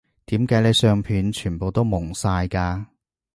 [0.25, 2.87] 點解你相片全部都矇晒㗎